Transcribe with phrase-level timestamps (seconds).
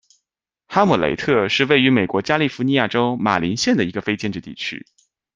[0.65, 4.83] 哈姆雷特是位于美国加利福尼亚州马林县的一个非建制地区。